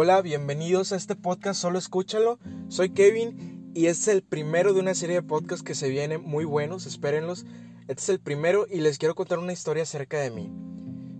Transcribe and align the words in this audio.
Hola, 0.00 0.22
bienvenidos 0.22 0.92
a 0.92 0.96
este 0.96 1.16
podcast, 1.16 1.60
solo 1.60 1.76
escúchalo. 1.76 2.38
Soy 2.68 2.90
Kevin 2.90 3.72
y 3.74 3.86
es 3.86 4.06
el 4.06 4.22
primero 4.22 4.72
de 4.72 4.78
una 4.78 4.94
serie 4.94 5.16
de 5.16 5.22
podcasts 5.24 5.64
que 5.64 5.74
se 5.74 5.88
vienen 5.88 6.22
muy 6.22 6.44
buenos, 6.44 6.86
espérenlos. 6.86 7.46
Este 7.88 8.02
es 8.02 8.08
el 8.08 8.20
primero 8.20 8.64
y 8.70 8.80
les 8.80 8.98
quiero 8.98 9.16
contar 9.16 9.40
una 9.40 9.52
historia 9.52 9.82
acerca 9.82 10.20
de 10.20 10.30
mí. 10.30 10.52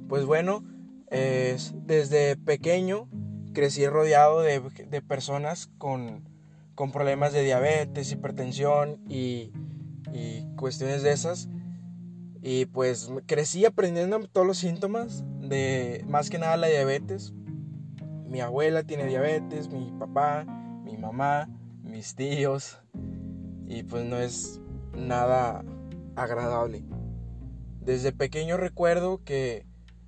Pues 0.09 0.24
bueno, 0.27 0.62
desde 1.10 2.36
pequeño 2.36 3.09
crecí 3.52 3.84
rodeado 3.88 4.42
de, 4.42 4.60
personas 5.02 5.70
con, 5.79 6.22
problemas 6.76 7.32
de 7.32 7.42
diabetes, 7.42 8.12
hipertensión 8.12 9.00
y, 9.08 9.50
y 10.12 10.46
cuestiones 10.54 11.02
de 11.02 11.10
esas. 11.10 11.48
Y 12.42 12.66
pues 12.66 13.10
crecí 13.26 13.64
aprendiendo 13.64 14.20
todos 14.29 14.46
los 14.46 14.58
síntomas 14.58 15.24
de 15.40 16.04
más 16.06 16.30
que 16.30 16.38
nada 16.38 16.56
la 16.56 16.68
diabetes. 16.68 17.34
Mi 18.28 18.41
abuela 18.41 18.82
tiene 18.82 19.06
diabetes, 19.06 19.70
mi 19.70 19.91
papá, 19.98 20.45
mi 20.84 20.98
mamá, 20.98 21.48
mis 21.82 22.14
tíos. 22.14 22.78
Y 23.66 23.84
pues 23.84 24.04
no 24.04 24.18
es 24.18 24.60
nada 24.95 25.64
agradable. 26.14 26.84
Desde 27.80 28.12
pequeño 28.12 28.59
recuerdo 28.59 29.24
que 29.24 29.64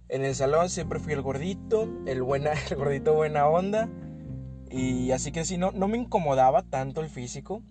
en 0.08 0.24
el 0.24 0.34
salón 0.34 0.68
siempre 0.68 0.98
fui 0.98 1.14
el 1.14 1.22
gordito, 1.22 1.88
el, 2.06 2.22
buena, 2.22 2.52
el 2.70 2.76
gordito 2.76 3.14
buena 3.14 3.48
onda. 3.48 3.88
Y 4.70 5.12
así 5.12 5.32
que 5.32 5.44
sí, 5.44 5.56
no, 5.56 5.72
no 5.72 5.88
me 5.88 5.96
incomodaba 5.96 6.62
tanto 6.62 7.00
el 7.00 7.08
físico. 7.08 7.62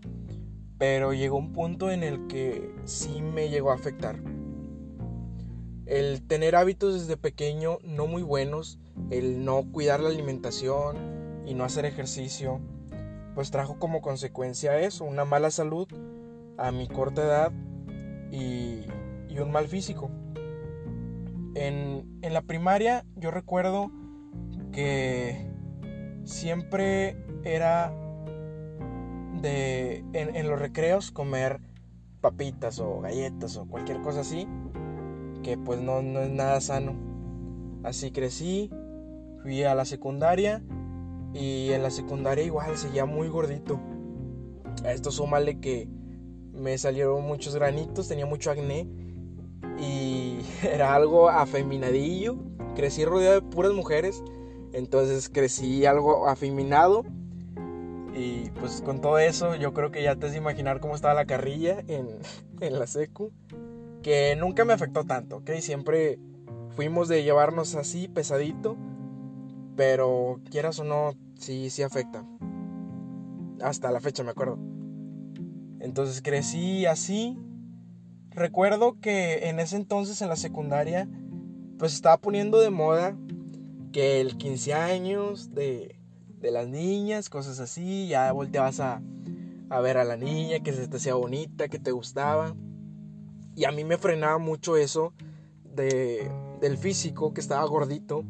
Pero 0.79 1.13
llegó 1.13 1.37
un 1.37 1.53
punto 1.53 1.91
en 1.91 2.03
el 2.03 2.25
que 2.27 2.73
sí 2.85 3.21
me 3.21 3.49
llegó 3.49 3.71
a 3.71 3.75
afectar 3.75 4.19
el 5.89 6.21
tener 6.21 6.55
hábitos 6.55 6.93
desde 6.93 7.17
pequeño 7.17 7.79
no 7.83 8.05
muy 8.05 8.21
buenos, 8.21 8.77
el 9.09 9.43
no 9.43 9.63
cuidar 9.71 9.99
la 9.99 10.09
alimentación 10.09 11.43
y 11.47 11.55
no 11.55 11.63
hacer 11.63 11.85
ejercicio, 11.85 12.61
pues 13.33 13.49
trajo 13.49 13.79
como 13.79 14.01
consecuencia 14.01 14.79
eso, 14.79 15.03
una 15.03 15.25
mala 15.25 15.49
salud 15.49 15.87
a 16.57 16.71
mi 16.71 16.87
corta 16.87 17.23
edad 17.23 17.51
y, 18.31 18.85
un 19.39 19.51
mal 19.51 19.69
físico. 19.69 20.11
En, 21.55 22.19
la 22.21 22.41
primaria 22.41 23.05
yo 23.15 23.31
recuerdo 23.31 23.89
que 24.73 25.49
siempre 26.25 27.15
era 27.45 27.93
de 29.41 30.03
en, 30.11 30.35
en 30.35 30.49
los 30.49 30.59
recreos 30.59 31.11
comer 31.11 31.61
papitas 32.19 32.79
o 32.79 32.99
galletas 32.99 33.55
o 33.55 33.65
cualquier 33.65 34.01
cosa 34.01 34.19
así 34.19 34.45
pues 35.57 35.81
no, 35.81 36.01
no 36.01 36.21
es 36.21 36.29
nada 36.29 36.59
sano. 36.61 36.95
Así 37.83 38.11
crecí, 38.11 38.69
fui 39.41 39.63
a 39.63 39.75
la 39.75 39.85
secundaria 39.85 40.61
y 41.33 41.71
en 41.71 41.83
la 41.83 41.91
secundaria 41.91 42.43
igual 42.43 42.77
seguía 42.77 43.05
muy 43.05 43.29
gordito. 43.29 43.79
A 44.83 44.91
esto 44.91 45.11
súmale 45.11 45.59
que 45.59 45.87
me 46.53 46.77
salieron 46.77 47.23
muchos 47.23 47.55
granitos, 47.55 48.07
tenía 48.07 48.25
mucho 48.25 48.51
acné 48.51 48.87
y 49.79 50.39
era 50.63 50.93
algo 50.93 51.29
afeminadillo. 51.29 52.37
Crecí 52.75 53.05
rodeado 53.05 53.35
de 53.35 53.41
puras 53.41 53.73
mujeres, 53.73 54.23
entonces 54.73 55.29
crecí 55.29 55.85
algo 55.85 56.27
afeminado. 56.27 57.05
Y 58.15 58.49
pues 58.59 58.81
con 58.81 58.99
todo 58.99 59.19
eso 59.19 59.55
yo 59.55 59.73
creo 59.73 59.91
que 59.91 60.03
ya 60.03 60.15
te 60.15 60.25
has 60.25 60.31
de 60.33 60.39
imaginar 60.39 60.79
cómo 60.81 60.95
estaba 60.95 61.13
la 61.13 61.25
carrilla 61.25 61.79
en, 61.87 62.07
en 62.59 62.79
la 62.79 62.87
secu 62.87 63.31
que 64.01 64.35
nunca 64.35 64.65
me 64.65 64.73
afectó 64.73 65.03
tanto, 65.05 65.37
¿ok? 65.37 65.51
Siempre 65.59 66.19
fuimos 66.75 67.07
de 67.07 67.23
llevarnos 67.23 67.75
así, 67.75 68.07
pesadito, 68.07 68.77
pero 69.75 70.39
quieras 70.49 70.79
o 70.79 70.83
no, 70.83 71.13
sí, 71.35 71.69
sí 71.69 71.83
afecta. 71.83 72.25
Hasta 73.61 73.91
la 73.91 73.99
fecha 73.99 74.23
me 74.23 74.31
acuerdo. 74.31 74.57
Entonces 75.79 76.21
crecí 76.21 76.85
así. 76.85 77.37
Recuerdo 78.31 78.99
que 78.99 79.49
en 79.49 79.59
ese 79.59 79.75
entonces 79.75 80.21
en 80.21 80.29
la 80.29 80.35
secundaria, 80.35 81.09
pues 81.77 81.93
estaba 81.93 82.17
poniendo 82.17 82.59
de 82.59 82.69
moda 82.69 83.17
que 83.91 84.21
el 84.21 84.37
15 84.37 84.73
años 84.73 85.53
de, 85.53 85.99
de 86.39 86.51
las 86.51 86.67
niñas, 86.67 87.29
cosas 87.29 87.59
así, 87.59 88.07
ya 88.07 88.31
volteabas 88.31 88.79
a, 88.79 89.01
a 89.69 89.79
ver 89.81 89.97
a 89.97 90.03
la 90.03 90.15
niña, 90.15 90.59
que 90.59 90.73
se 90.73 90.87
te 90.87 90.97
hacía 90.97 91.15
bonita, 91.15 91.67
que 91.67 91.79
te 91.79 91.91
gustaba. 91.91 92.55
Y 93.59 93.65
a 93.65 93.73
mí 93.73 93.83
me 93.83 93.97
frenaba 93.97 94.37
mucho 94.37 94.77
eso 94.77 95.11
de, 95.65 96.31
del 96.61 96.77
físico, 96.77 97.33
que 97.33 97.41
estaba 97.41 97.65
gordito, 97.65 98.23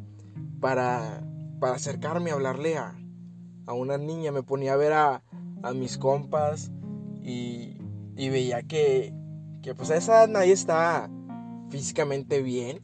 para, 0.59 1.23
para 1.59 1.75
acercarme 1.75 2.31
a 2.31 2.33
hablarle 2.33 2.79
a, 2.79 2.95
a 3.67 3.73
una 3.73 3.99
niña. 3.99 4.31
Me 4.31 4.41
ponía 4.41 4.73
a 4.73 4.77
ver 4.77 4.91
a, 4.91 5.21
a 5.61 5.73
mis 5.73 5.99
compas 5.99 6.71
y, 7.21 7.77
veía 8.15 8.63
que, 8.63 9.13
que 9.61 9.75
pues 9.75 9.91
a 9.91 9.97
esa 9.97 10.25
nadie 10.25 10.51
está 10.51 11.11
físicamente 11.69 12.41
bien, 12.41 12.81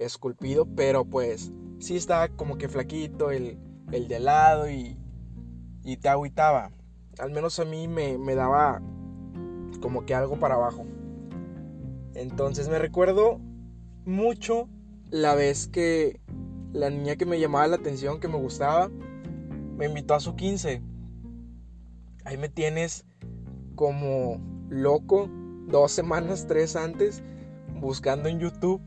esculpido, 0.00 0.66
pero 0.66 1.04
pues 1.04 1.52
sí 1.78 1.94
estaba 1.96 2.26
como 2.26 2.58
que 2.58 2.68
flaquito 2.68 3.30
el, 3.30 3.56
el 3.92 4.08
de 4.08 4.18
lado 4.18 4.68
y, 4.68 4.98
y 5.84 5.98
te 5.98 6.08
agüitaba. 6.08 6.72
Al 7.20 7.30
menos 7.30 7.60
a 7.60 7.64
mí 7.64 7.86
me, 7.86 8.18
me 8.18 8.34
daba 8.34 8.82
como 9.80 10.04
que 10.04 10.16
algo 10.16 10.40
para 10.40 10.56
abajo. 10.56 10.84
Entonces 12.14 12.68
me 12.68 12.78
recuerdo 12.78 13.40
mucho 14.04 14.68
la 15.10 15.34
vez 15.34 15.66
que 15.68 16.20
la 16.72 16.90
niña 16.90 17.16
que 17.16 17.26
me 17.26 17.38
llamaba 17.38 17.66
la 17.68 17.76
atención, 17.76 18.20
que 18.20 18.28
me 18.28 18.38
gustaba, 18.38 18.90
me 19.76 19.86
invitó 19.86 20.14
a 20.14 20.20
su 20.20 20.34
15. 20.34 20.82
Ahí 22.24 22.36
me 22.36 22.48
tienes 22.48 23.04
como 23.74 24.40
loco 24.68 25.28
dos 25.68 25.92
semanas, 25.92 26.46
tres 26.46 26.76
antes, 26.76 27.22
buscando 27.80 28.28
en 28.28 28.40
YouTube 28.40 28.80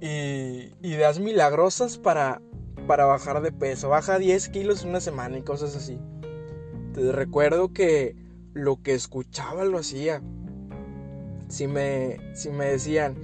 y 0.00 0.72
ideas 0.82 1.18
milagrosas 1.18 1.98
para, 1.98 2.42
para 2.86 3.06
bajar 3.06 3.42
de 3.42 3.52
peso. 3.52 3.88
Baja 3.88 4.18
10 4.18 4.48
kilos 4.50 4.82
en 4.82 4.90
una 4.90 5.00
semana 5.00 5.38
y 5.38 5.42
cosas 5.42 5.76
así. 5.76 5.98
Te 6.92 7.12
recuerdo 7.12 7.72
que 7.72 8.16
lo 8.52 8.82
que 8.82 8.94
escuchaba 8.94 9.64
lo 9.64 9.78
hacía 9.78 10.22
si 11.48 11.66
me, 11.66 12.18
si 12.34 12.50
me 12.50 12.66
decían, 12.66 13.16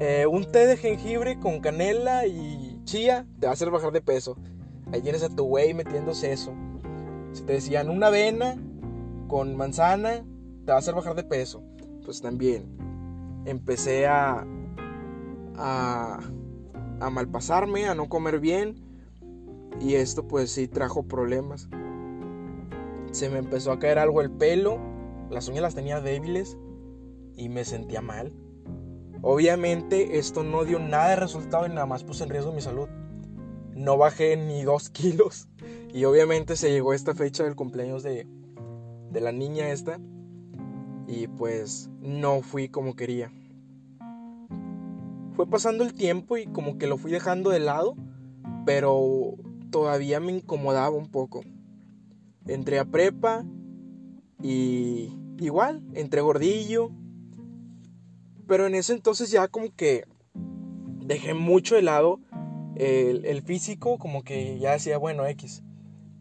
eh, 0.00 0.26
un 0.26 0.50
té 0.50 0.66
de 0.66 0.76
jengibre 0.76 1.38
con 1.38 1.60
canela 1.60 2.26
y 2.26 2.80
chía 2.84 3.26
te 3.40 3.46
va 3.46 3.50
a 3.50 3.54
hacer 3.54 3.70
bajar 3.70 3.92
de 3.92 4.00
peso. 4.00 4.36
Ahí 4.92 5.02
tienes 5.02 5.22
a 5.22 5.28
tu 5.28 5.44
güey 5.44 5.74
metiéndose 5.74 6.32
eso. 6.32 6.54
Si 7.32 7.42
te 7.42 7.54
decían 7.54 7.90
una 7.90 8.06
avena 8.06 8.56
con 9.26 9.56
manzana, 9.56 10.24
te 10.64 10.72
va 10.72 10.76
a 10.76 10.78
hacer 10.78 10.94
bajar 10.94 11.14
de 11.14 11.24
peso. 11.24 11.62
Pues 12.04 12.22
también 12.22 12.64
empecé 13.44 14.06
a, 14.06 14.46
a, 15.56 16.20
a 17.00 17.10
malpasarme, 17.10 17.86
a 17.86 17.94
no 17.94 18.08
comer 18.08 18.40
bien. 18.40 18.76
Y 19.80 19.94
esto 19.94 20.26
pues 20.26 20.50
sí 20.50 20.68
trajo 20.68 21.02
problemas. 21.02 21.68
Se 23.10 23.28
me 23.28 23.38
empezó 23.38 23.72
a 23.72 23.78
caer 23.78 23.98
algo 23.98 24.22
el 24.22 24.30
pelo. 24.30 24.78
Las 25.28 25.48
uñas 25.48 25.62
las 25.62 25.74
tenía 25.74 26.00
débiles 26.00 26.56
y 27.38 27.48
me 27.48 27.64
sentía 27.64 28.02
mal. 28.02 28.32
Obviamente 29.22 30.18
esto 30.18 30.44
no 30.44 30.64
dio 30.64 30.78
nada 30.78 31.10
de 31.10 31.16
resultado 31.16 31.66
y 31.66 31.70
nada 31.70 31.86
más 31.86 32.04
puse 32.04 32.24
en 32.24 32.30
riesgo 32.30 32.52
mi 32.52 32.60
salud. 32.60 32.88
No 33.74 33.96
bajé 33.96 34.36
ni 34.36 34.62
dos 34.62 34.90
kilos. 34.90 35.48
Y 35.92 36.04
obviamente 36.04 36.56
se 36.56 36.70
llegó 36.70 36.92
esta 36.92 37.14
fecha 37.14 37.44
del 37.44 37.56
cumpleaños 37.56 38.02
de, 38.02 38.26
de 39.10 39.20
la 39.20 39.32
niña 39.32 39.70
esta. 39.70 39.98
Y 41.06 41.26
pues 41.28 41.88
no 42.00 42.42
fui 42.42 42.68
como 42.68 42.94
quería. 42.94 43.32
Fue 45.32 45.46
pasando 45.46 45.84
el 45.84 45.94
tiempo 45.94 46.36
y 46.36 46.46
como 46.46 46.76
que 46.76 46.86
lo 46.86 46.98
fui 46.98 47.10
dejando 47.10 47.50
de 47.50 47.60
lado. 47.60 47.96
Pero 48.66 49.36
todavía 49.70 50.20
me 50.20 50.32
incomodaba 50.32 50.96
un 50.96 51.08
poco. 51.08 51.42
Entré 52.46 52.78
a 52.78 52.84
prepa 52.84 53.44
y 54.42 55.12
igual, 55.38 55.82
entré 55.94 56.20
gordillo, 56.20 56.90
pero 58.48 58.66
en 58.66 58.74
ese 58.74 58.94
entonces 58.94 59.30
ya 59.30 59.46
como 59.46 59.68
que 59.76 60.06
dejé 61.04 61.34
mucho 61.34 61.76
de 61.76 61.82
lado 61.82 62.18
el, 62.76 63.42
físico, 63.42 63.98
como 63.98 64.22
que 64.22 64.58
ya 64.58 64.72
decía, 64.72 64.98
bueno, 64.98 65.26
X. 65.26 65.62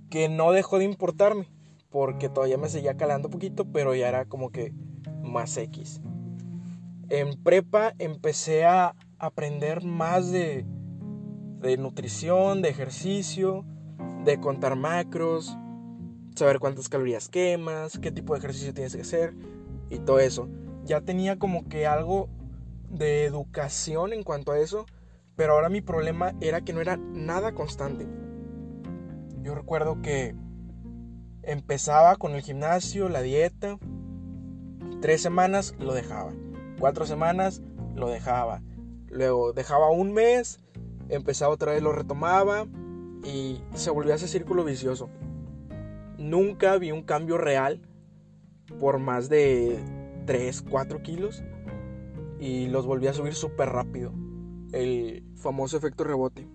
Que 0.10 0.28
no 0.28 0.52
dejó 0.52 0.78
de 0.78 0.86
importarme, 0.86 1.48
porque 1.90 2.30
todavía 2.30 2.58
me 2.58 2.70
seguía 2.70 2.98
calando 2.98 3.28
un 3.28 3.32
poquito, 3.32 3.66
pero 3.72 3.96
ya 3.96 4.10
era 4.10 4.26
como 4.26 4.50
que 4.50 4.74
más 5.24 5.56
X. 5.56 6.02
En 7.10 7.42
prepa 7.42 7.94
empecé 7.98 8.66
a 8.66 8.96
aprender 9.20 9.84
más 9.84 10.32
de, 10.32 10.66
de 11.60 11.78
nutrición, 11.78 12.62
de 12.62 12.70
ejercicio, 12.70 13.64
de 14.26 14.40
contar 14.40 14.76
macros, 14.76 15.56
saber 16.36 16.60
cuántas 16.60 16.90
calorías 16.90 17.30
quemas, 17.30 18.00
qué 18.00 18.12
tipo 18.12 18.34
de 18.34 18.40
ejercicio 18.40 18.74
tienes 18.74 18.96
que 18.96 19.02
hacer 19.02 19.34
y 19.90 20.00
todo 20.00 20.20
eso 20.20 20.50
ya 20.88 21.02
tenía 21.02 21.38
como 21.38 21.68
que 21.68 21.86
algo 21.86 22.30
de 22.90 23.26
educación 23.26 24.14
en 24.14 24.24
cuanto 24.24 24.54
a 24.54 24.60
eso, 24.60 24.86
pero 25.36 25.54
ahora 25.54 25.70
mi 25.70 25.82
problema 25.82 26.34
era 26.42 26.62
que 26.62 26.74
no 26.74 26.82
era 26.82 26.98
nada 26.98 27.54
constante. 27.54 28.08
Yo 29.42 29.54
recuerdo 29.54 30.02
que 30.02 30.34
empezaba 31.44 32.16
con 32.16 32.34
el 32.34 32.42
gimnasio, 32.42 33.10
la 33.10 33.22
dieta. 33.22 33.78
Tres 35.02 35.22
semanas 35.22 35.76
lo 35.78 35.94
dejaba. 35.94 36.34
Cuatro 36.80 37.06
semanas 37.06 37.62
lo 37.94 38.10
dejaba. 38.10 38.62
Luego 39.10 39.54
dejaba 39.54 39.92
un 39.92 40.14
mes, 40.14 40.60
empezaba 41.10 41.54
otra 41.54 41.74
vez, 41.74 41.84
lo 41.84 41.92
retomaba 41.92 42.66
y 43.24 43.62
se 43.74 43.92
volvía 43.92 44.16
ese 44.16 44.28
círculo 44.28 44.64
vicioso. 44.64 45.10
Nunca 46.18 46.78
vi 46.78 46.92
un 46.92 47.04
cambio 47.04 47.38
real 47.38 47.82
por 48.80 49.00
más 49.00 49.30
de 49.30 49.80
3, 50.28 50.62
4 50.70 51.02
kilos 51.02 51.44
y 52.40 52.68
los 52.68 52.86
volví 52.86 53.08
a 53.08 53.14
subir 53.14 53.34
súper 53.34 53.70
rápido. 53.70 54.14
El 54.72 55.24
famoso 55.36 55.78
efecto 55.78 56.04
rebote. 56.04 56.48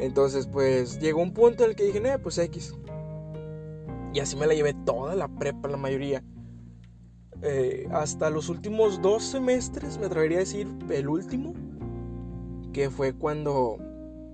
Entonces, 0.00 0.48
pues 0.48 0.98
llegó 0.98 1.22
un 1.22 1.32
punto 1.32 1.62
en 1.64 1.70
el 1.70 1.76
que 1.76 1.84
dije, 1.84 1.98
eh, 1.98 2.18
pues 2.18 2.38
X. 2.38 2.74
Y 4.12 4.20
así 4.20 4.36
me 4.36 4.46
la 4.46 4.54
llevé 4.54 4.74
toda 4.84 5.14
la 5.14 5.28
prepa, 5.28 5.68
la 5.68 5.76
mayoría. 5.76 6.24
Eh, 7.42 7.86
hasta 7.92 8.30
los 8.30 8.48
últimos 8.48 9.00
dos 9.02 9.22
semestres, 9.22 9.98
me 9.98 10.06
atrevería 10.06 10.38
a 10.38 10.40
decir 10.40 10.66
el 10.90 11.08
último, 11.08 11.54
que 12.72 12.90
fue 12.90 13.12
cuando 13.12 13.78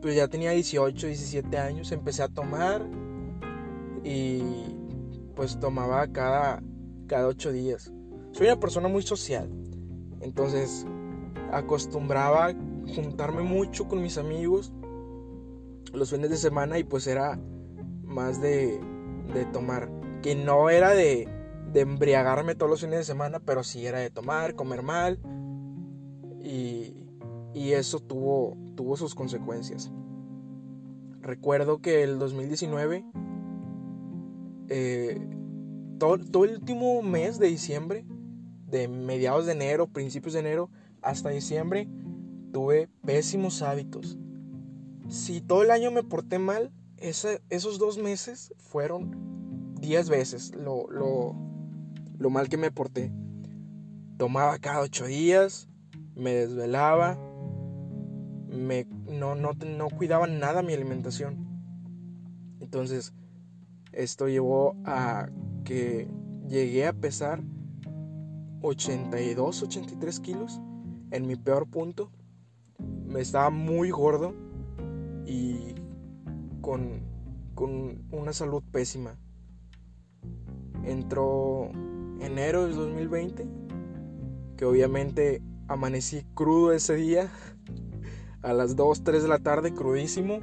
pues 0.00 0.16
ya 0.16 0.28
tenía 0.28 0.50
18, 0.52 1.06
17 1.06 1.58
años, 1.58 1.92
empecé 1.92 2.22
a 2.22 2.28
tomar 2.28 2.84
y 4.04 4.40
pues 5.34 5.58
tomaba 5.58 6.06
cada, 6.08 6.62
cada 7.06 7.28
8 7.28 7.52
días. 7.52 7.92
Soy 8.32 8.46
una 8.46 8.58
persona 8.58 8.88
muy 8.88 9.02
social, 9.02 9.50
entonces 10.20 10.86
acostumbraba 11.52 12.52
juntarme 12.94 13.42
mucho 13.42 13.86
con 13.86 14.02
mis 14.02 14.18
amigos 14.18 14.72
los 15.92 16.10
fines 16.10 16.30
de 16.30 16.36
semana 16.36 16.78
y 16.78 16.84
pues 16.84 17.06
era 17.06 17.38
más 18.04 18.40
de, 18.40 18.80
de 19.34 19.44
tomar, 19.46 19.90
que 20.22 20.34
no 20.34 20.70
era 20.70 20.90
de, 20.90 21.28
de 21.72 21.80
embriagarme 21.80 22.54
todos 22.54 22.70
los 22.70 22.80
fines 22.80 22.98
de 22.98 23.04
semana, 23.04 23.40
pero 23.40 23.62
sí 23.62 23.86
era 23.86 23.98
de 23.98 24.10
tomar, 24.10 24.54
comer 24.54 24.82
mal 24.82 25.18
y, 26.42 26.94
y 27.54 27.72
eso 27.72 28.00
tuvo, 28.00 28.56
tuvo 28.74 28.96
sus 28.96 29.14
consecuencias. 29.14 29.92
Recuerdo 31.20 31.80
que 31.80 32.02
el 32.02 32.18
2019, 32.18 33.04
eh, 34.68 35.20
todo, 35.98 36.18
todo, 36.18 36.44
el 36.44 36.54
último 36.54 37.00
mes 37.02 37.38
de 37.38 37.46
diciembre, 37.46 38.04
de 38.72 38.88
mediados 38.88 39.44
de 39.44 39.52
enero, 39.52 39.86
principios 39.86 40.32
de 40.32 40.40
enero, 40.40 40.70
hasta 41.02 41.28
diciembre, 41.28 41.88
tuve 42.52 42.88
pésimos 43.04 43.60
hábitos. 43.60 44.16
Si 45.08 45.42
todo 45.42 45.62
el 45.62 45.70
año 45.70 45.90
me 45.90 46.02
porté 46.02 46.38
mal, 46.38 46.72
esos 46.96 47.78
dos 47.78 47.98
meses 47.98 48.54
fueron 48.58 49.74
10 49.80 50.08
veces 50.08 50.54
lo, 50.54 50.88
lo, 50.88 52.30
mal 52.30 52.48
que 52.48 52.56
me 52.56 52.70
porté. 52.70 53.12
Tomaba 54.16 54.58
cada 54.58 54.80
ocho 54.80 55.04
días, 55.04 55.68
me 56.14 56.32
desvelaba, 56.32 57.18
me, 58.48 58.86
no, 59.06 59.34
no, 59.34 59.52
no 59.52 59.90
cuidaba 59.90 60.26
nada 60.26 60.62
mi 60.62 60.72
alimentación. 60.72 61.46
Entonces, 62.60 63.12
esto 63.92 64.28
llevó 64.28 64.76
a 64.86 65.28
que 65.64 66.08
llegué 66.48 66.86
a 66.86 66.94
pesar 66.94 67.42
82, 68.62 69.62
83 69.62 70.20
kilos 70.20 70.60
en 71.10 71.26
mi 71.26 71.36
peor 71.36 71.68
punto. 71.68 72.10
Me 73.06 73.20
estaba 73.20 73.50
muy 73.50 73.90
gordo 73.90 74.34
y 75.26 75.74
con, 76.60 77.02
con 77.54 78.04
una 78.10 78.32
salud 78.32 78.62
pésima. 78.72 79.18
Entró 80.84 81.70
enero 82.20 82.64
del 82.64 82.74
2020, 82.74 83.46
que 84.56 84.64
obviamente 84.64 85.42
amanecí 85.68 86.24
crudo 86.34 86.72
ese 86.72 86.94
día 86.94 87.30
a 88.42 88.52
las 88.52 88.76
2, 88.76 89.04
3 89.04 89.22
de 89.22 89.28
la 89.28 89.38
tarde, 89.38 89.74
crudísimo. 89.74 90.40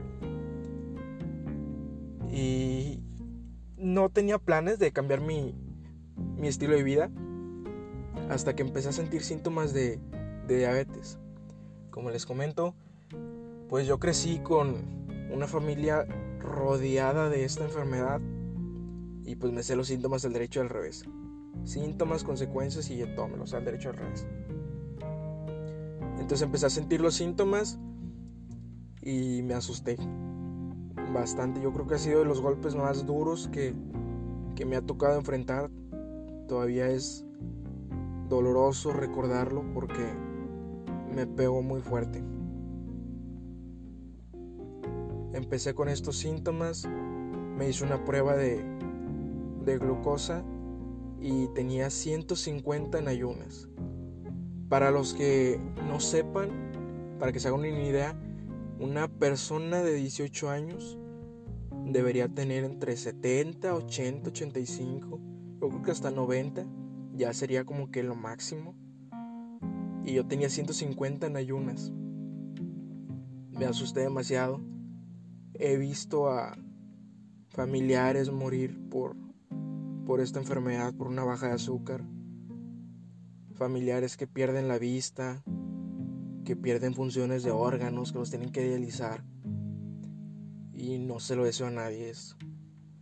Y 2.32 3.02
no 3.78 4.10
tenía 4.10 4.38
planes 4.38 4.78
de 4.78 4.92
cambiar 4.92 5.22
mi, 5.22 5.56
mi 6.38 6.48
estilo 6.48 6.76
de 6.76 6.84
vida 6.84 7.12
hasta 8.30 8.56
que 8.56 8.64
empecé 8.64 8.90
a 8.90 8.94
sentir 8.94 9.24
síntomas 9.24 9.74
de, 9.74 10.00
diabetes. 10.48 11.20
Como 11.92 12.10
les 12.10 12.26
comento, 12.26 12.74
pues 13.68 13.86
yo 13.86 14.00
crecí 14.00 14.40
con 14.40 14.76
una 15.32 15.48
familia 15.48 16.06
rodeada 16.40 17.30
de 17.30 17.46
esta 17.46 17.66
enfermedad 17.66 18.20
y 19.24 19.36
pues 19.36 19.54
me 19.54 19.62
sé 19.62 19.76
los 19.76 19.88
síntomas 19.88 20.24
del 20.24 20.34
derecho 20.34 20.62
al 20.62 20.70
revés. 20.70 21.06
Síntomas, 21.66 22.24
consecuencias 22.24 22.90
y 22.90 22.98
yo 22.98 23.06
o 23.16 23.46
sea, 23.46 23.60
al 23.60 23.66
derecho 23.66 23.90
al 23.90 23.98
revés. 23.98 24.26
Entonces 26.14 26.42
empecé 26.42 26.66
a 26.66 26.70
sentir 26.70 27.02
los 27.02 27.16
síntomas 27.16 27.80
y 29.02 29.42
me 29.44 29.54
asusté 29.54 29.98
bastante. 31.14 31.62
Yo 31.62 31.72
creo 31.74 31.88
que 31.88 31.96
ha 31.96 32.00
sido 32.00 32.20
de 32.20 32.26
los 32.26 32.42
golpes 32.42 32.76
más 32.76 33.06
duros 33.06 33.50
que, 33.52 33.74
que 34.56 34.66
me 34.66 34.76
ha 34.76 34.82
tocado 34.82 35.18
enfrentar. 35.18 35.70
Todavía 36.48 36.90
es 36.90 37.26
doloroso 38.30 38.94
recordarlo 38.94 39.64
porque 39.74 40.14
me 41.14 41.28
pegó 41.28 41.62
muy 41.62 41.82
fuerte. 41.82 42.24
Empecé 45.34 45.74
con 45.74 45.90
estos 45.90 46.18
síntomas, 46.18 46.88
me 47.58 47.70
hice 47.70 47.84
una 47.84 48.04
prueba 48.06 48.36
de, 48.36 48.64
de 49.66 49.78
glucosa 49.78 50.44
y 51.20 51.48
tenía 51.48 51.90
150 51.90 53.00
en 53.00 53.08
ayunas. 53.08 53.68
Para 54.70 54.92
los 54.92 55.14
que 55.14 55.60
no 55.88 56.00
sepan, 56.00 56.50
para 57.20 57.32
que 57.32 57.40
se 57.40 57.48
hagan 57.48 57.62
una 57.62 57.70
idea, 57.70 58.16
una 58.80 59.08
persona 59.08 59.82
de 59.82 59.96
18 59.96 60.50
años 60.50 60.98
debería 61.86 62.28
tener 62.28 62.64
entre 62.64 62.96
70, 62.96 63.74
80, 63.74 64.30
85, 64.30 65.20
yo 65.62 65.70
creo 65.70 65.82
que 65.82 65.92
hasta 65.92 66.12
90, 66.12 66.66
ya 67.20 67.34
sería 67.34 67.66
como 67.66 67.92
que 67.92 68.02
lo 68.02 68.16
máximo. 68.16 68.76
Y 70.06 70.14
yo 70.14 70.26
tenía 70.26 70.50
150 70.50 71.28
en 71.28 71.36
ayunas. 71.36 71.92
Me 73.52 73.66
asusté 73.66 74.00
demasiado. 74.00 74.62
He 75.54 75.76
visto 75.76 76.30
a 76.30 76.58
familiares 77.50 78.32
morir 78.32 78.80
por, 78.90 79.18
por 80.06 80.22
esta 80.22 80.40
enfermedad, 80.40 80.94
por 80.94 81.08
una 81.08 81.26
baja 81.26 81.48
de 81.48 81.54
azúcar. 81.54 82.06
Familiares 83.54 84.16
que 84.16 84.26
pierden 84.26 84.70
la 84.70 84.80
vista, 84.80 85.44
que 86.46 86.56
pierden 86.56 86.94
funciones 86.94 87.44
de 87.44 87.52
órganos, 87.52 88.14
que 88.14 88.20
los 88.20 88.30
tienen 88.30 88.54
que 88.54 88.64
dializar. 88.64 89.26
Y 90.74 91.00
no 91.00 91.20
se 91.20 91.36
lo 91.36 91.44
deseo 91.44 91.68
a 91.68 91.72
nadie, 91.72 92.10
es 92.10 92.38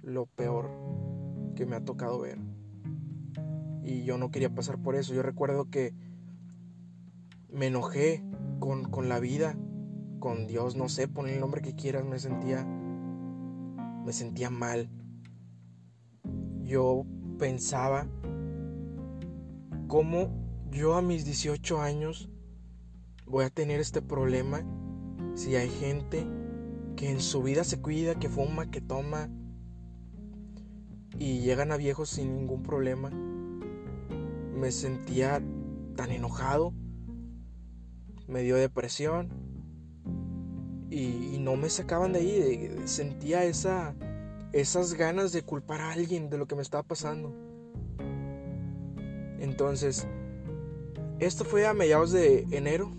lo 0.01 0.25
peor 0.25 0.71
que 1.55 1.67
me 1.67 1.75
ha 1.75 1.85
tocado 1.85 2.19
ver. 2.19 2.46
Y 3.87 4.03
yo 4.03 4.17
no 4.17 4.31
quería 4.31 4.53
pasar 4.53 4.77
por 4.77 4.95
eso. 4.95 5.13
Yo 5.13 5.23
recuerdo 5.23 5.69
que 5.69 5.93
me 7.49 7.67
enojé 7.67 8.21
con, 8.59 8.83
con 8.83 9.07
la 9.07 9.21
vida, 9.21 9.57
con 10.19 10.45
Dios, 10.45 10.75
no 10.75 10.89
sé, 10.89 11.07
pon 11.07 11.29
el 11.29 11.39
nombre 11.39 11.61
que 11.61 11.73
quieras, 11.73 12.03
me 12.03 12.19
sentía, 12.19 12.65
me 12.65 14.11
sentía 14.11 14.49
mal. 14.49 14.89
Yo 16.63 17.05
pensaba 17.39 18.07
cómo 19.87 20.33
yo 20.69 20.95
a 20.95 21.01
mis 21.01 21.23
18 21.23 21.79
años 21.79 22.29
voy 23.25 23.45
a 23.45 23.49
tener 23.49 23.79
este 23.79 24.01
problema 24.01 24.65
si 25.33 25.55
hay 25.55 25.69
gente 25.69 26.27
que 26.97 27.09
en 27.09 27.21
su 27.21 27.41
vida 27.41 27.63
se 27.63 27.79
cuida, 27.79 28.19
que 28.19 28.27
fuma, 28.27 28.69
que 28.69 28.81
toma 28.81 29.29
y 31.17 31.39
llegan 31.39 31.71
a 31.71 31.77
viejos 31.77 32.09
sin 32.09 32.35
ningún 32.35 32.63
problema. 32.63 33.11
Me 34.57 34.71
sentía 34.71 35.41
tan 35.95 36.11
enojado, 36.11 36.73
me 38.27 38.41
dio 38.41 38.55
depresión 38.55 39.29
y, 40.89 41.37
no 41.39 41.55
me 41.55 41.69
sacaban 41.69 42.11
de 42.11 42.19
ahí. 42.19 42.75
sentía 42.85 43.45
esa, 43.45 43.95
esas 44.51 44.95
ganas 44.95 45.31
de 45.31 45.43
culpar 45.43 45.79
a 45.79 45.93
alguien 45.93 46.29
de 46.29 46.37
lo 46.37 46.45
que 46.45 46.55
me 46.55 46.61
estaba 46.61 46.83
pasando. 46.83 47.33
Entonces, 49.39 50.07
esto 51.19 51.45
fue 51.45 51.65
a 51.65 51.73
mediados 51.73 52.11
de 52.11 52.45
enero 52.51 52.91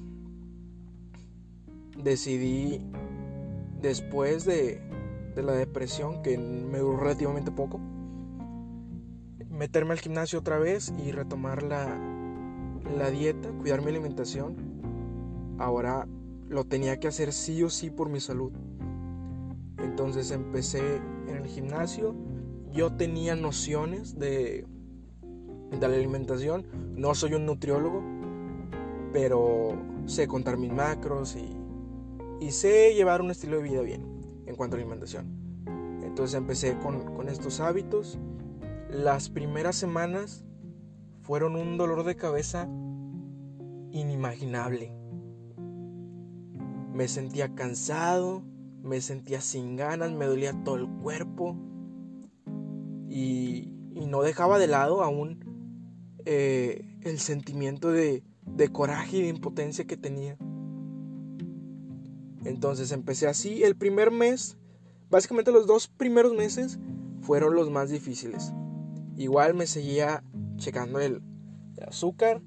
decidí, 2.03 2.81
después 3.81 4.45
de, 4.45 4.81
la 5.37 5.53
depresión, 5.53 6.23
que 6.23 6.37
me 6.37 6.79
duró 6.79 6.99
relativamente 6.99 7.53
poco, 7.53 7.81
meterme 9.59 9.93
al 9.93 9.99
gimnasio 9.99 10.39
otra 10.39 10.59
vez 10.59 10.93
y 11.05 11.11
retomar 11.11 11.63
la, 11.63 11.99
la 12.97 13.11
dieta, 13.11 13.51
cuidar 13.51 13.83
mi 13.83 13.89
alimentación. 13.89 14.57
Ahora 15.59 16.07
lo 16.49 16.65
tenía 16.65 17.01
que 17.01 17.09
hacer 17.09 17.33
sí 17.33 17.63
o 17.65 17.71
sí 17.71 17.91
por 17.91 18.09
mi 18.09 18.21
salud. 18.21 18.53
Entonces 19.79 20.31
empecé 20.31 20.97
en 21.27 21.37
el 21.37 21.47
gimnasio. 21.47 22.15
Yo 22.73 22.93
tenía 22.93 23.35
nociones 23.35 24.19
de, 24.19 24.65
de 25.71 25.89
la 25.89 25.95
alimentación. 25.95 26.65
No 26.95 27.15
soy 27.15 27.35
un 27.35 27.45
nutriólogo, 27.45 28.03
pero 29.13 29.77
sé 30.07 30.29
contar 30.29 30.57
mis 30.57 30.73
macros 30.73 31.37
y, 31.37 32.51
sé 32.51 32.95
llevar 32.95 33.21
un 33.21 33.31
estilo 33.31 33.57
de 33.57 33.63
vida 33.65 33.83
bien 33.83 34.07
en 34.47 34.55
cuanto 34.55 34.77
a 34.77 34.79
alimentación. 34.79 35.27
Entonces 36.03 36.37
empecé 36.37 36.79
con, 36.79 37.15
con 37.15 37.29
estos 37.29 37.61
hábitos. 37.61 38.19
Las 38.91 39.29
primeras 39.29 39.77
semanas 39.77 40.47
fueron 41.21 41.57
un 41.57 41.77
dolor 41.77 42.05
de 42.05 42.17
cabeza 42.17 42.67
inimaginable. 43.93 44.95
Me 46.95 47.07
sentía 47.07 47.55
cansado, 47.55 48.43
me 48.83 49.03
sentía 49.03 49.43
sin 49.43 49.77
ganas, 49.77 50.13
me 50.13 50.25
dolía 50.25 50.55
todo 50.65 50.77
el 50.77 50.89
cuerpo 50.89 51.55
y, 53.09 53.75
no 54.09 54.23
dejaba 54.23 54.59
de 54.59 54.69
lado 54.69 55.03
aún 55.03 56.17
eh, 56.25 56.97
el 57.03 57.19
sentimiento 57.19 57.91
de, 57.91 58.23
de 58.47 58.69
coraje 58.73 59.19
y 59.19 59.23
de 59.23 59.29
impotencia 59.29 59.87
que 59.87 59.99
tenía. 59.99 60.39
Entonces 62.47 62.91
empecé 62.91 63.27
así. 63.27 63.65
El 63.65 63.77
primer 63.77 64.11
mes, 64.11 64.57
básicamente 65.11 65.53
los 65.53 65.67
dos 65.67 65.89
primeros 65.89 66.33
meses, 66.33 66.79
fueron 67.21 67.55
los 67.55 67.71
más 67.71 67.91
difíciles. 67.91 68.55
Igual 69.19 69.53
me 69.53 69.67
seguía 69.67 70.25
checando 70.57 71.01
el, 71.01 71.21
azúcar. 71.87 72.41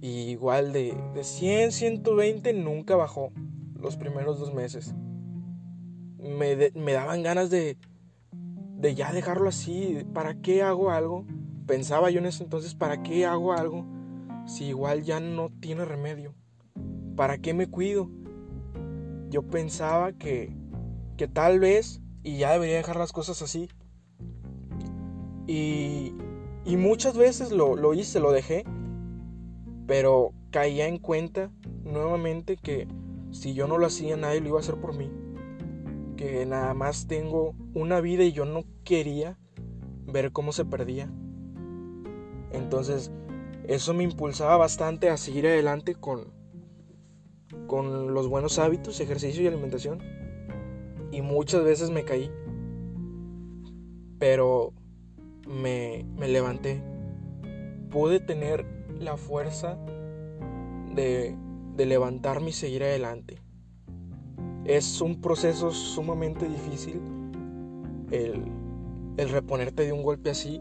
Y 0.00 0.30
igual 0.30 0.72
de, 0.72 0.94
de 1.14 1.24
100, 1.24 1.72
120 1.72 2.52
nunca 2.52 2.94
bajó 2.94 3.32
los 3.74 3.96
primeros 3.96 4.38
dos 4.38 4.52
meses. 4.52 4.94
Me, 6.18 6.70
me 6.74 6.92
daban 6.92 7.22
ganas 7.22 7.48
de, 7.48 7.78
de 8.76 8.94
ya 8.94 9.12
dejarlo 9.12 9.48
así. 9.48 10.04
¿Para 10.12 10.34
qué 10.34 10.62
hago 10.62 10.90
algo? 10.90 11.24
Pensaba 11.66 12.10
yo 12.10 12.18
en 12.18 12.26
ese 12.26 12.44
entonces, 12.44 12.74
¿para 12.74 13.02
qué 13.02 13.24
hago 13.24 13.54
algo? 13.54 13.86
si 14.48 14.64
igual 14.64 15.02
ya 15.04 15.20
no 15.20 15.50
tiene 15.60 15.84
remedio? 15.84 16.34
¿Para 17.16 17.38
qué 17.38 17.52
me 17.52 17.68
cuido? 17.68 18.10
Yo 19.28 19.42
pensaba 19.42 20.12
que, 20.12 20.56
que 21.16 21.28
tal 21.28 21.60
vez, 21.60 22.00
y 22.22 22.38
ya 22.38 22.52
debería 22.52 22.76
dejar 22.76 22.96
las 22.96 23.12
cosas 23.12 23.42
así. 23.42 23.68
Y, 25.48 26.12
y 26.66 26.76
muchas 26.76 27.16
veces 27.16 27.50
lo, 27.50 27.74
lo 27.74 27.94
hice, 27.94 28.20
lo 28.20 28.30
dejé, 28.30 28.64
pero 29.86 30.34
caía 30.50 30.86
en 30.86 30.98
cuenta 30.98 31.50
nuevamente 31.82 32.58
que 32.58 32.86
si 33.30 33.54
yo 33.54 33.66
no 33.66 33.78
lo 33.78 33.86
hacía, 33.86 34.16
nadie 34.18 34.40
lo 34.40 34.48
iba 34.48 34.58
a 34.58 34.60
hacer 34.60 34.76
por 34.76 34.94
mí. 34.94 35.10
Que 36.16 36.44
nada 36.44 36.74
más 36.74 37.06
tengo 37.06 37.54
una 37.74 38.00
vida 38.00 38.24
y 38.24 38.32
yo 38.32 38.44
no 38.44 38.64
quería 38.84 39.38
ver 40.06 40.32
cómo 40.32 40.52
se 40.52 40.66
perdía. 40.66 41.10
Entonces, 42.50 43.10
eso 43.64 43.94
me 43.94 44.04
impulsaba 44.04 44.58
bastante 44.58 45.08
a 45.08 45.16
seguir 45.16 45.46
adelante 45.46 45.94
con, 45.94 46.32
con 47.66 48.12
los 48.12 48.28
buenos 48.28 48.58
hábitos, 48.58 49.00
ejercicio 49.00 49.42
y 49.42 49.46
alimentación. 49.46 50.00
Y 51.12 51.22
muchas 51.22 51.64
veces 51.64 51.90
me 51.90 52.04
caí. 52.04 52.30
Pero 54.18 54.74
me, 55.48 56.04
me 56.16 56.28
levanté. 56.28 56.82
Pude 57.90 58.20
tener 58.20 58.66
la 59.00 59.16
fuerza 59.16 59.78
de, 60.94 61.34
de 61.76 61.86
levantarme 61.86 62.50
y 62.50 62.52
seguir 62.52 62.82
adelante. 62.84 63.40
Es 64.64 65.00
un 65.00 65.20
proceso 65.20 65.70
sumamente 65.70 66.46
difícil 66.46 67.00
el, 68.10 68.44
el 69.16 69.28
reponerte 69.30 69.84
de 69.84 69.92
un 69.92 70.02
golpe 70.02 70.30
así. 70.30 70.60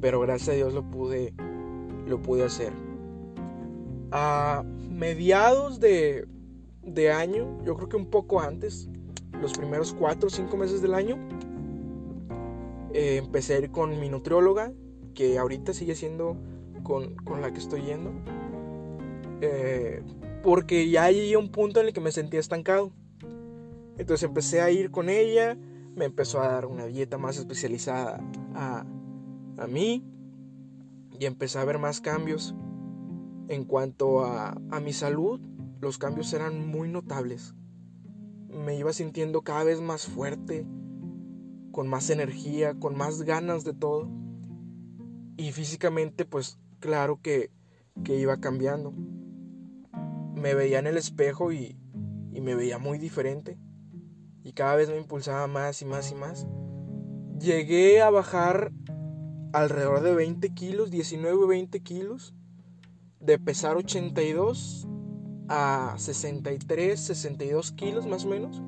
Pero 0.00 0.20
gracias 0.20 0.50
a 0.50 0.52
Dios 0.52 0.74
lo 0.74 0.88
pude 0.88 1.34
lo 2.08 2.20
pude 2.20 2.44
hacer. 2.44 2.72
A 4.10 4.64
mediados 4.90 5.78
de, 5.78 6.26
de 6.82 7.12
año, 7.12 7.62
yo 7.64 7.76
creo 7.76 7.88
que 7.88 7.96
un 7.96 8.06
poco 8.06 8.40
antes, 8.40 8.88
los 9.40 9.52
primeros 9.52 9.92
4 9.92 10.26
o 10.26 10.30
5 10.30 10.56
meses 10.56 10.82
del 10.82 10.94
año, 10.94 11.18
eh, 12.92 13.16
empecé 13.16 13.54
a 13.54 13.58
ir 13.58 13.70
con 13.70 13.98
mi 13.98 14.08
nutrióloga, 14.08 14.72
que 15.14 15.38
ahorita 15.38 15.72
sigue 15.72 15.94
siendo 15.94 16.36
con, 16.82 17.14
con 17.16 17.40
la 17.40 17.52
que 17.52 17.58
estoy 17.58 17.82
yendo. 17.82 18.12
Eh, 19.40 20.02
porque 20.42 20.88
ya 20.88 21.10
llegué 21.10 21.34
a 21.34 21.38
un 21.38 21.50
punto 21.50 21.80
en 21.80 21.86
el 21.86 21.92
que 21.92 22.00
me 22.00 22.12
sentía 22.12 22.40
estancado. 22.40 22.92
Entonces 23.96 24.22
empecé 24.22 24.60
a 24.60 24.70
ir 24.70 24.90
con 24.90 25.08
ella, 25.08 25.56
me 25.96 26.04
empezó 26.04 26.40
a 26.40 26.48
dar 26.48 26.66
una 26.66 26.86
dieta 26.86 27.18
más 27.18 27.36
especializada 27.36 28.20
a, 28.54 28.86
a 29.58 29.66
mí 29.66 30.04
y 31.18 31.26
empecé 31.26 31.58
a 31.58 31.64
ver 31.64 31.78
más 31.78 32.00
cambios. 32.00 32.54
En 33.48 33.64
cuanto 33.64 34.24
a, 34.24 34.56
mi 34.82 34.92
salud, 34.92 35.40
los 35.80 35.98
cambios 35.98 36.32
eran 36.32 36.68
muy 36.68 36.88
notables. 36.88 37.54
Me 38.48 38.76
iba 38.76 38.92
sintiendo 38.92 39.42
cada 39.42 39.64
vez 39.64 39.80
más 39.80 40.06
fuerte, 40.06 40.66
con 41.72 41.88
más 41.88 42.10
energía, 42.10 42.74
con 42.74 42.96
más 42.96 43.22
ganas 43.22 43.64
de 43.64 43.74
todo. 43.74 44.08
Y 45.36 45.52
físicamente, 45.52 46.24
pues 46.24 46.58
claro 46.80 47.20
que, 47.22 47.50
que 48.04 48.18
iba 48.18 48.40
cambiando. 48.40 48.92
Me 50.34 50.54
veía 50.54 50.78
en 50.78 50.86
el 50.86 50.96
espejo 50.96 51.52
y, 51.52 51.78
y 52.32 52.40
me 52.40 52.54
veía 52.54 52.78
muy 52.78 52.98
diferente. 52.98 53.58
Y 54.42 54.52
cada 54.52 54.76
vez 54.76 54.88
me 54.88 54.96
impulsaba 54.96 55.46
más 55.46 55.82
y 55.82 55.84
más 55.84 56.10
y 56.10 56.14
más. 56.14 56.46
Llegué 57.38 58.00
a 58.00 58.10
bajar 58.10 58.72
alrededor 59.52 60.02
de 60.02 60.14
20 60.14 60.54
kilos, 60.54 60.90
19 60.90 61.46
20 61.46 61.80
kilos, 61.80 62.34
de 63.20 63.38
pesar 63.38 63.76
82 63.76 64.86
a 65.48 65.94
63, 65.96 66.98
62 66.98 67.72
kilos 67.72 68.06
más 68.06 68.24
o 68.24 68.28
menos. 68.28 68.62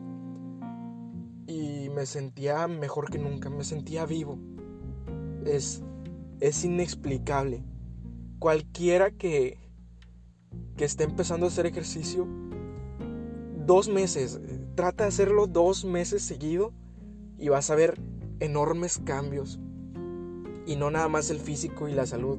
Me 2.00 2.06
sentía 2.06 2.66
mejor 2.66 3.10
que 3.10 3.18
nunca, 3.18 3.50
me 3.50 3.62
sentía 3.62 4.06
vivo. 4.06 4.38
Es, 5.44 5.82
es 6.40 6.64
inexplicable. 6.64 7.62
Cualquiera 8.38 9.10
que, 9.10 9.58
que 10.78 10.86
esté 10.86 11.04
empezando 11.04 11.44
a 11.44 11.50
hacer 11.50 11.66
ejercicio, 11.66 12.26
dos 13.66 13.90
meses, 13.90 14.40
trata 14.76 15.04
de 15.04 15.08
hacerlo 15.08 15.46
dos 15.46 15.84
meses 15.84 16.22
seguido 16.22 16.72
y 17.36 17.50
vas 17.50 17.68
a 17.68 17.74
ver 17.74 18.00
enormes 18.38 18.96
cambios 19.04 19.60
y 20.64 20.76
no 20.76 20.90
nada 20.90 21.08
más 21.08 21.28
el 21.28 21.38
físico 21.38 21.86
y 21.86 21.92
la 21.92 22.06
salud. 22.06 22.38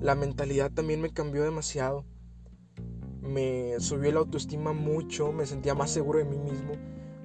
La 0.00 0.14
mentalidad 0.14 0.72
también 0.72 1.02
me 1.02 1.12
cambió 1.12 1.44
demasiado. 1.44 2.06
Me 3.20 3.78
subió 3.80 4.12
la 4.12 4.20
autoestima 4.20 4.72
mucho, 4.72 5.30
me 5.30 5.44
sentía 5.44 5.74
más 5.74 5.90
seguro 5.90 6.20
de 6.20 6.24
mí 6.24 6.38
mismo. 6.38 6.72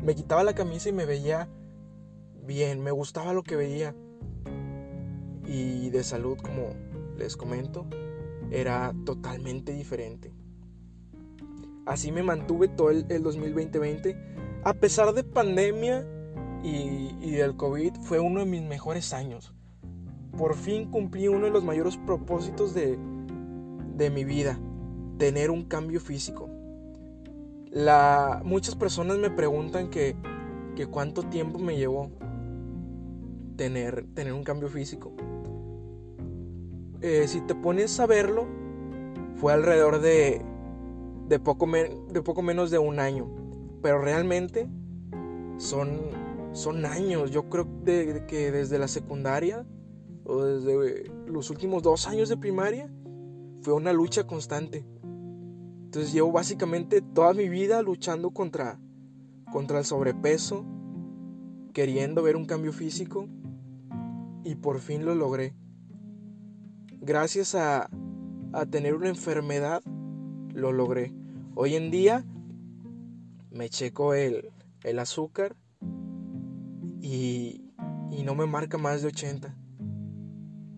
Me 0.04 0.16
quitaba 0.16 0.44
la 0.44 0.54
camisa 0.54 0.90
y 0.90 0.94
me 0.94 1.06
veía 1.06 1.50
bien, 2.46 2.82
me 2.82 2.92
gustaba 2.92 3.34
lo 3.34 3.44
que 3.44 3.56
veía. 3.56 3.96
Y 5.46 5.90
de 5.90 6.04
salud, 6.04 6.38
como 6.38 6.70
les 7.18 7.38
comento, 7.38 7.86
era 8.52 8.94
totalmente 9.06 9.74
diferente. 9.74 10.34
Así 11.86 12.12
me 12.12 12.24
mantuve 12.24 12.68
todo 12.68 12.90
el, 12.92 13.08
2020. 13.08 14.16
A 14.64 14.74
pesar 14.74 15.14
de 15.14 15.24
pandemia 15.24 16.08
y, 16.64 17.16
y 17.22 17.32
del 17.32 17.56
COVID, 17.56 17.96
fue 18.02 18.20
uno 18.20 18.40
de 18.40 18.46
mis 18.46 18.64
mejores 18.64 19.14
años 19.14 19.54
por 20.38 20.56
fin 20.56 20.90
cumplí 20.90 21.28
uno 21.28 21.46
de 21.46 21.52
los 21.52 21.64
mayores 21.64 21.98
propósitos 21.98 22.74
de, 22.74 22.98
mi 24.10 24.24
vida, 24.26 24.60
tener 25.18 25.52
un 25.52 25.64
cambio 25.64 26.00
físico. 26.00 26.50
La, 27.74 28.42
muchas 28.46 28.76
personas 28.76 29.18
me 29.18 29.32
preguntan 29.32 29.90
que, 29.90 30.16
cuánto 30.92 31.24
tiempo 31.24 31.58
me 31.58 31.76
llevó 31.76 32.12
tener, 33.56 34.06
un 34.32 34.44
cambio 34.44 34.70
físico. 34.70 35.12
Eh, 37.02 37.28
si 37.28 37.42
te 37.42 37.56
pones 37.56 38.00
a 38.00 38.06
verlo, 38.06 38.46
fue 39.36 39.54
alrededor 39.54 40.02
de, 40.02 40.42
de, 41.28 41.40
poco 41.40 41.66
menos 42.44 42.70
de 42.70 42.78
un 42.78 43.00
año. 43.00 43.28
Pero 43.82 44.00
realmente 44.02 44.70
son 45.58 46.86
años. 46.86 47.32
Yo 47.32 47.50
creo 47.50 47.68
que 47.84 48.52
desde 48.52 48.78
la 48.78 48.88
secundaria 48.88 49.66
o 50.26 50.44
desde 50.44 51.12
los 51.28 51.50
últimos 51.50 51.84
dos 51.84 52.08
años 52.08 52.30
de 52.30 52.38
primaria, 52.38 52.90
fue 53.62 53.74
una 53.74 53.94
lucha 53.94 54.26
constante. 54.26 54.86
Entonces 55.94 56.12
llevo 56.12 56.32
básicamente 56.32 57.04
toda 57.04 57.36
mi 57.36 57.50
vida 57.50 57.84
luchando 57.84 58.32
contra, 58.32 58.80
contra 59.52 59.78
el 59.78 59.86
sobrepeso, 59.86 60.66
queriendo 61.72 62.24
ver 62.24 62.36
un 62.36 62.46
cambio 62.46 62.74
físico 62.74 63.28
y 64.44 64.56
por 64.56 64.80
fin 64.80 65.06
lo 65.06 65.14
logré. 65.14 65.54
Gracias 67.00 67.54
a, 67.54 67.92
a 68.54 68.66
tener 68.66 68.96
una 68.96 69.10
enfermedad, 69.10 69.84
lo 70.56 70.72
logré. 70.72 71.14
Hoy 71.54 71.76
en 71.76 71.92
día 71.92 72.26
me 73.52 73.70
checo 73.70 74.16
el, 74.16 74.50
el 74.82 74.98
azúcar 74.98 75.56
y, 77.02 77.70
y 78.10 78.24
no 78.24 78.34
me 78.34 78.48
marca 78.48 78.80
más 78.80 79.04
de 79.04 79.10
80. 79.10 79.56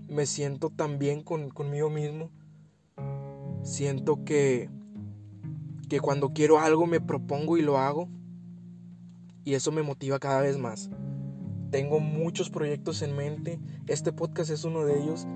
Me 0.09 0.25
siento 0.25 0.71
tan 0.71 0.99
bien 0.99 1.23
con, 1.23 1.51
conmigo 1.51 1.89
mismo. 1.89 2.31
Siento 3.63 4.25
que, 4.25 4.69
que 5.87 5.99
cuando 5.99 6.33
quiero 6.33 6.59
algo 6.59 6.85
me 6.85 6.99
propongo 6.99 7.57
y 7.57 7.61
lo 7.61 7.77
hago. 7.77 8.09
Y 9.43 9.53
eso 9.53 9.71
me 9.71 9.83
motiva 9.83 10.19
cada 10.19 10.41
vez 10.41 10.57
más. 10.57 10.89
Tengo 11.71 11.99
muchos 11.99 12.49
proyectos 12.49 13.01
en 13.01 13.15
mente. 13.15 13.59
Este 13.87 14.11
podcast 14.11 14.49
es 14.49 14.63
uno 14.63 14.85
de 14.85 14.99
ellos. 15.01 15.27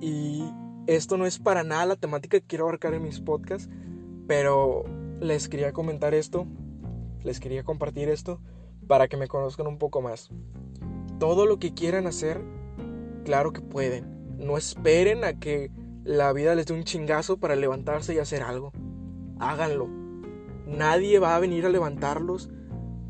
Y 0.00 0.44
esto 0.86 1.16
no 1.16 1.26
es 1.26 1.38
para 1.38 1.64
nada 1.64 1.86
la 1.86 1.96
temática 1.96 2.38
que 2.38 2.46
quiero 2.46 2.64
abarcar 2.64 2.94
en 2.94 3.02
mis 3.02 3.20
podcasts. 3.20 3.70
Pero 4.26 4.84
les 5.20 5.48
quería 5.48 5.72
comentar 5.72 6.14
esto. 6.14 6.46
Les 7.22 7.40
quería 7.40 7.64
compartir 7.64 8.08
esto 8.08 8.40
para 8.86 9.08
que 9.08 9.16
me 9.16 9.28
conozcan 9.28 9.66
un 9.66 9.78
poco 9.78 10.02
más. 10.02 10.30
Todo 11.18 11.46
lo 11.46 11.58
que 11.58 11.74
quieran 11.74 12.06
hacer, 12.06 12.42
claro 13.24 13.52
que 13.52 13.60
pueden. 13.60 14.36
No 14.38 14.56
esperen 14.56 15.24
a 15.24 15.38
que 15.38 15.70
la 16.04 16.32
vida 16.32 16.54
les 16.54 16.66
dé 16.66 16.74
un 16.74 16.84
chingazo 16.84 17.38
para 17.38 17.56
levantarse 17.56 18.14
y 18.14 18.18
hacer 18.18 18.42
algo. 18.42 18.72
Háganlo. 19.38 19.88
Nadie 20.66 21.18
va 21.18 21.36
a 21.36 21.40
venir 21.40 21.64
a 21.64 21.70
levantarlos 21.70 22.50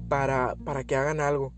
para, 0.09 0.57
para 0.65 0.85
que 0.85 0.97
hagan 0.97 1.21
algo. 1.21 1.53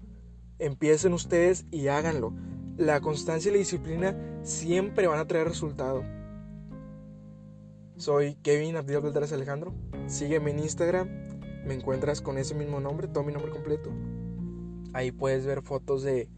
Empiecen 0.59 1.13
ustedes 1.13 1.67
y 1.71 1.89
háganlo. 1.89 2.33
La 2.77 3.01
constancia 3.01 3.51
y 3.51 3.53
la 3.53 3.59
disciplina 3.59 4.17
siempre 4.43 5.07
van 5.07 5.19
a 5.19 5.27
traer 5.27 5.49
resultado. 5.49 6.03
Soy 7.97 8.37
Kevin 8.37 8.77
Abdiel 8.77 9.03
Beltrán 9.03 9.33
Alejandro. 9.33 9.75
Sígueme 10.07 10.53
en 10.53 10.61
Instagram. 10.61 11.09
Me 11.67 11.75
encuentras 11.75 12.23
con 12.23 12.39
ese 12.39 12.55
mismo 12.55 12.81
nombre, 12.81 13.09
todo 13.09 13.25
mi 13.25 13.33
nombre 13.33 13.51
completo. 13.51 13.91
Ahí 14.95 15.13
puedes 15.13 15.45
ver 15.45 15.63
fotos 15.63 16.03
de, 16.03 16.29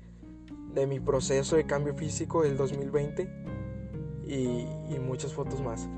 de 0.74 0.86
mi 0.86 0.98
proceso 0.98 1.56
de 1.56 1.64
cambio 1.64 1.94
físico 1.94 2.42
del 2.42 2.56
2020 2.56 3.28
y, 4.26 4.66
y 4.94 4.98
muchas 5.00 5.32
fotos 5.32 5.60
más. 5.62 5.88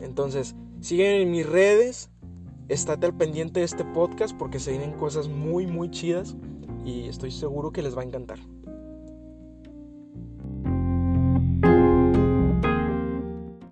Entonces, 0.00 0.54
siguen 0.82 1.22
en 1.22 1.30
mis 1.30 1.48
redes. 1.48 2.10
Estate 2.68 3.06
al 3.06 3.16
pendiente 3.16 3.60
de 3.60 3.66
este 3.66 3.84
podcast 3.84 4.36
porque 4.36 4.58
se 4.58 4.72
vienen 4.72 4.92
cosas 4.92 5.28
muy, 5.28 5.66
muy 5.66 5.90
chidas 5.90 6.36
y 6.84 7.08
estoy 7.08 7.30
seguro 7.30 7.72
que 7.72 7.82
les 7.82 7.96
va 7.96 8.02
a 8.02 8.04
encantar. 8.04 8.38